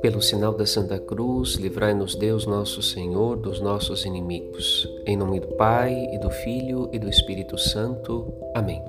Pelo 0.00 0.22
sinal 0.22 0.54
da 0.54 0.64
Santa 0.64 0.98
Cruz, 0.98 1.54
livrai-nos 1.54 2.14
Deus 2.14 2.46
nosso 2.46 2.82
Senhor 2.82 3.36
dos 3.36 3.60
nossos 3.60 4.04
inimigos. 4.04 4.88
Em 5.06 5.16
nome 5.16 5.40
do 5.40 5.48
Pai, 5.48 6.08
e 6.12 6.18
do 6.18 6.30
Filho 6.30 6.88
e 6.92 6.98
do 6.98 7.08
Espírito 7.08 7.58
Santo. 7.58 8.32
Amém. 8.54 8.82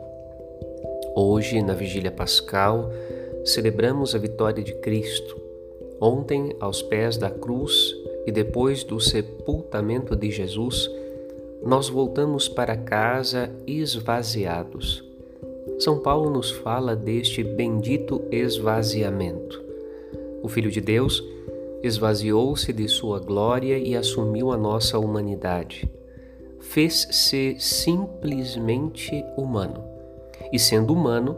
Hoje, 1.15 1.61
na 1.61 1.73
Vigília 1.73 2.11
Pascal, 2.11 2.89
celebramos 3.43 4.15
a 4.15 4.17
vitória 4.17 4.63
de 4.63 4.73
Cristo. 4.75 5.39
Ontem, 5.99 6.55
aos 6.59 6.81
pés 6.81 7.17
da 7.17 7.29
cruz 7.29 7.95
e 8.25 8.31
depois 8.31 8.83
do 8.83 8.99
sepultamento 8.99 10.15
de 10.15 10.31
Jesus, 10.31 10.89
nós 11.63 11.89
voltamos 11.89 12.47
para 12.47 12.77
casa 12.77 13.51
esvaziados. 13.67 15.10
São 15.79 15.99
Paulo 15.99 16.29
nos 16.29 16.51
fala 16.51 16.95
deste 16.95 17.43
bendito 17.43 18.21
esvaziamento 18.31 19.71
o 20.41 20.47
Filho 20.47 20.71
de 20.71 20.81
Deus 20.81 21.23
esvaziou-se 21.83 22.73
de 22.73 22.87
sua 22.87 23.19
glória 23.19 23.77
e 23.77 23.95
assumiu 23.95 24.51
a 24.51 24.57
nossa 24.57 24.97
humanidade. 24.97 25.89
Fez-se 26.59 27.55
simplesmente 27.59 29.23
humano. 29.37 29.83
E 30.51 30.59
sendo 30.59 30.93
humano, 30.93 31.37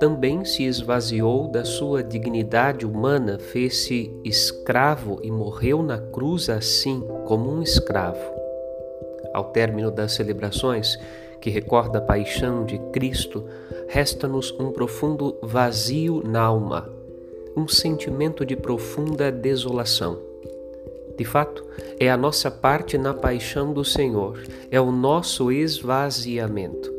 também 0.00 0.44
se 0.44 0.64
esvaziou 0.64 1.48
da 1.48 1.64
sua 1.64 2.02
dignidade 2.02 2.86
humana, 2.86 3.38
fez-se 3.38 4.12
escravo 4.24 5.18
e 5.22 5.30
morreu 5.30 5.82
na 5.82 5.98
cruz 5.98 6.48
assim, 6.48 7.02
como 7.26 7.50
um 7.50 7.62
escravo. 7.62 8.37
Ao 9.32 9.44
término 9.44 9.90
das 9.90 10.12
celebrações, 10.12 10.98
que 11.40 11.50
recorda 11.50 11.98
a 11.98 12.02
paixão 12.02 12.64
de 12.64 12.78
Cristo, 12.92 13.44
resta-nos 13.88 14.50
um 14.58 14.70
profundo 14.70 15.36
vazio 15.42 16.22
na 16.24 16.40
alma 16.40 16.98
um 17.58 17.66
sentimento 17.66 18.46
de 18.46 18.54
profunda 18.54 19.32
desolação. 19.32 20.18
De 21.16 21.24
fato, 21.24 21.64
é 21.98 22.08
a 22.08 22.16
nossa 22.16 22.50
parte 22.52 22.96
na 22.96 23.12
paixão 23.12 23.72
do 23.72 23.84
Senhor, 23.84 24.40
é 24.70 24.80
o 24.80 24.92
nosso 24.92 25.50
esvaziamento. 25.50 26.94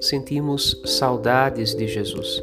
Sentimos 0.00 0.80
saudades 0.86 1.74
de 1.74 1.86
Jesus. 1.86 2.42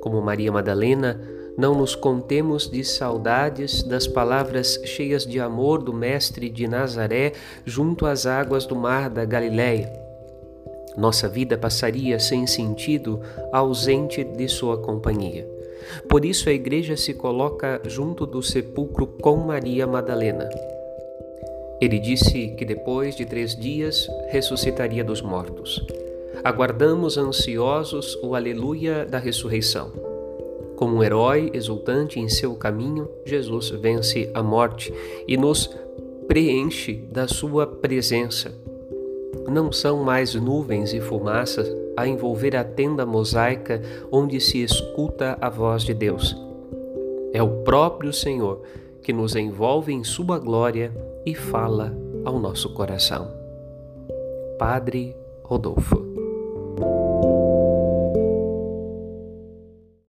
Como 0.00 0.22
Maria 0.22 0.52
Madalena, 0.52 1.20
não 1.58 1.74
nos 1.74 1.96
contemos 1.96 2.70
de 2.70 2.84
saudades 2.84 3.82
das 3.82 4.06
palavras 4.06 4.80
cheias 4.84 5.26
de 5.26 5.40
amor 5.40 5.82
do 5.82 5.92
Mestre 5.92 6.48
de 6.48 6.68
Nazaré 6.68 7.32
junto 7.66 8.06
às 8.06 8.26
águas 8.26 8.64
do 8.64 8.76
mar 8.76 9.10
da 9.10 9.24
Galileia. 9.24 9.92
Nossa 10.96 11.28
vida 11.28 11.58
passaria 11.58 12.20
sem 12.20 12.46
sentido, 12.46 13.20
ausente 13.52 14.22
de 14.22 14.48
sua 14.48 14.78
companhia. 14.78 15.48
Por 16.08 16.24
isso 16.24 16.48
a 16.48 16.52
igreja 16.52 16.96
se 16.96 17.12
coloca 17.12 17.80
junto 17.86 18.24
do 18.24 18.40
sepulcro 18.40 19.08
com 19.20 19.38
Maria 19.38 19.84
Madalena. 19.84 20.48
Ele 21.80 21.98
disse 21.98 22.54
que 22.56 22.64
depois 22.64 23.16
de 23.16 23.26
três 23.26 23.56
dias 23.56 24.08
ressuscitaria 24.28 25.02
dos 25.02 25.20
mortos. 25.20 25.84
Aguardamos 26.44 27.18
ansiosos 27.18 28.16
o 28.22 28.36
aleluia 28.36 29.04
da 29.04 29.18
ressurreição. 29.18 30.07
Como 30.78 30.98
um 30.98 31.02
herói 31.02 31.50
exultante 31.52 32.20
em 32.20 32.28
seu 32.28 32.54
caminho, 32.54 33.08
Jesus 33.26 33.70
vence 33.70 34.30
a 34.32 34.44
morte 34.44 34.94
e 35.26 35.36
nos 35.36 35.68
preenche 36.28 36.94
da 37.10 37.26
sua 37.26 37.66
presença. 37.66 38.54
Não 39.48 39.72
são 39.72 40.04
mais 40.04 40.36
nuvens 40.36 40.94
e 40.94 41.00
fumaça 41.00 41.64
a 41.96 42.06
envolver 42.06 42.54
a 42.54 42.62
tenda 42.62 43.04
mosaica 43.04 43.82
onde 44.12 44.40
se 44.40 44.62
escuta 44.62 45.36
a 45.40 45.48
voz 45.48 45.82
de 45.82 45.92
Deus. 45.92 46.36
É 47.32 47.42
o 47.42 47.64
próprio 47.64 48.12
Senhor 48.12 48.62
que 49.02 49.12
nos 49.12 49.34
envolve 49.34 49.92
em 49.92 50.04
Sua 50.04 50.38
glória 50.38 50.94
e 51.26 51.34
fala 51.34 51.92
ao 52.24 52.38
nosso 52.38 52.72
coração. 52.72 53.26
Padre 54.56 55.16
Rodolfo. 55.42 56.07